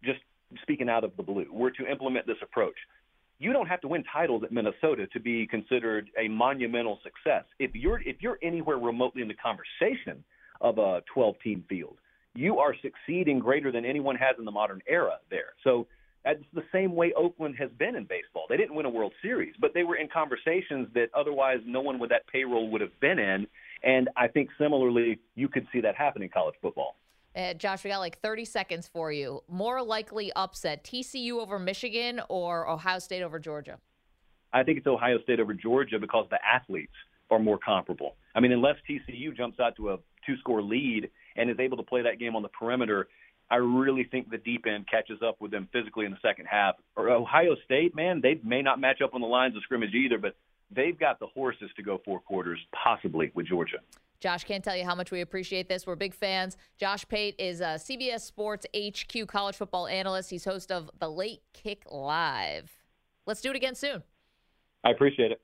just 0.04 0.20
speaking 0.62 0.90
out 0.90 1.04
of 1.04 1.16
the 1.18 1.24
blue, 1.24 1.48
were 1.52 1.72
to 1.72 1.88
implement 1.88 2.28
this 2.28 2.38
approach, 2.42 2.76
you 3.40 3.54
don't 3.54 3.68
have 3.68 3.82
to 3.82 3.88
win 3.88 4.04
titles 4.12 4.44
at 4.44 4.52
Minnesota 4.52 5.08
to 5.08 5.20
be 5.20 5.48
considered 5.48 6.10
a 6.18 6.28
monumental 6.28 7.00
success. 7.04 7.46
If 7.60 7.76
you're 7.76 8.02
if 8.02 8.18
you're 8.22 8.40
anywhere 8.42 8.78
remotely 8.78 9.22
in 9.22 9.28
the 9.28 9.36
conversation 9.36 10.24
of 10.62 10.78
a 10.78 11.02
12 11.14 11.36
team 11.44 11.64
field, 11.68 11.98
you 12.36 12.60
are 12.60 12.76
succeeding 12.82 13.40
greater 13.40 13.72
than 13.72 13.86
anyone 13.86 14.16
has 14.16 14.36
in 14.40 14.46
the 14.46 14.52
modern 14.52 14.82
era 14.88 15.18
there. 15.30 15.54
So 15.64 15.88
that's 16.24 16.40
the 16.54 16.64
same 16.72 16.96
way 16.96 17.12
Oakland 17.18 17.56
has 17.60 17.70
been 17.78 17.96
in 17.96 18.04
baseball. 18.06 18.46
They 18.48 18.58
didn't 18.58 18.76
win 18.76 18.86
a 18.86 18.90
World 18.90 19.12
Series, 19.22 19.54
but 19.60 19.74
they 19.74 19.84
were 19.84 19.98
in 19.98 20.08
conversations 20.08 20.88
that 20.94 21.08
otherwise 21.14 21.60
no 21.66 21.82
one 21.82 22.00
with 22.00 22.10
that 22.12 22.26
payroll 22.28 22.70
would 22.70 22.82
have 22.82 22.98
been 23.02 23.20
in. 23.20 23.46
And 23.84 24.10
I 24.16 24.28
think 24.28 24.50
similarly, 24.58 25.20
you 25.36 25.48
could 25.48 25.68
see 25.74 25.82
that 25.82 25.96
happen 25.96 26.22
in 26.22 26.30
college 26.30 26.56
football. 26.62 26.96
Uh, 27.36 27.54
Josh, 27.54 27.84
we 27.84 27.90
got 27.90 28.00
like 28.00 28.20
30 28.22 28.46
seconds 28.46 28.88
for 28.88 29.12
you. 29.12 29.42
More 29.50 29.82
likely 29.82 30.32
upset 30.36 30.84
TCU 30.84 31.34
over 31.34 31.58
Michigan 31.58 32.22
or 32.30 32.70
Ohio 32.70 33.00
State 33.00 33.24
over 33.24 33.40
Georgia? 33.40 33.80
I 34.54 34.64
think 34.64 34.78
it's 34.78 34.88
Ohio 34.88 35.20
State 35.24 35.40
over 35.40 35.54
Georgia 35.54 35.98
because 36.00 36.28
the 36.30 36.38
athletes 36.46 36.94
are 37.32 37.40
more 37.40 37.58
comparable. 37.58 38.16
I 38.36 38.40
mean, 38.40 38.52
unless 38.52 38.76
TCU 38.88 39.36
jumps 39.36 39.60
out 39.60 39.76
to 39.78 39.90
a 39.92 39.98
two 40.26 40.38
score 40.38 40.62
lead 40.62 41.10
and 41.36 41.50
is 41.50 41.60
able 41.60 41.78
to 41.78 41.84
play 41.84 42.04
that 42.04 42.20
game 42.20 42.36
on 42.36 42.44
the 42.44 42.50
perimeter, 42.50 43.08
I 43.50 43.56
really 43.56 44.04
think 44.04 44.30
the 44.30 44.38
deep 44.38 44.66
end 44.68 44.88
catches 44.90 45.22
up 45.22 45.42
with 45.42 45.52
them 45.52 45.68
physically 45.74 46.06
in 46.06 46.12
the 46.12 46.18
second 46.22 46.46
half. 46.46 46.76
Or 46.96 47.10
Ohio 47.10 47.56
State, 47.66 47.96
man, 47.96 48.22
they 48.22 48.40
may 48.44 48.62
not 48.62 48.80
match 48.80 49.02
up 49.04 49.16
on 49.16 49.22
the 49.22 49.28
lines 49.28 49.56
of 49.56 49.64
scrimmage 49.64 49.94
either, 49.94 50.20
but 50.20 50.36
they've 50.76 51.00
got 51.00 51.20
the 51.20 51.28
horses 51.28 51.70
to 51.76 51.84
go 51.84 52.02
four 52.04 52.20
quarters, 52.20 52.60
possibly 52.84 53.32
with 53.34 53.48
Georgia. 53.48 53.78
Josh, 54.20 54.46
can't 54.46 54.64
tell 54.64 54.76
you 54.76 54.86
how 54.86 54.96
much 54.96 55.12
we 55.12 55.20
appreciate 55.20 55.68
this. 55.68 55.86
We're 55.86 55.96
big 55.96 56.14
fans. 56.14 56.56
Josh 56.78 57.06
Pate 57.08 57.36
is 57.38 57.60
a 57.60 57.78
CBS 57.78 58.22
Sports 58.22 58.66
HQ 58.74 59.28
college 59.28 59.58
football 59.58 59.88
analyst. 59.88 60.30
He's 60.30 60.46
host 60.46 60.72
of 60.72 60.90
The 61.00 61.10
Late 61.10 61.42
Kick 61.52 61.84
Live. 61.92 62.72
Let's 63.26 63.42
do 63.42 63.50
it 63.50 63.58
again 63.58 63.76
soon. 63.76 64.02
I 64.86 64.92
appreciate 64.92 65.32
it. 65.32 65.42